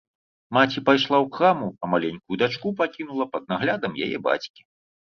[0.57, 4.61] Маці пайшла ў краму, а маленькую дачку пакінула пад наглядам яе бацькі.